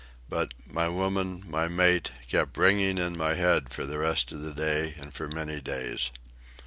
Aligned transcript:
But 0.27 0.55
"my 0.65 0.89
woman, 0.89 1.43
my 1.47 1.67
mate" 1.67 2.09
kept 2.27 2.57
ringing 2.57 2.97
in 2.97 3.15
my 3.15 3.35
head 3.35 3.69
for 3.71 3.85
the 3.85 3.99
rest 3.99 4.31
of 4.31 4.41
the 4.41 4.51
day 4.55 4.95
and 4.97 5.13
for 5.13 5.27
many 5.29 5.61
days. 5.61 6.09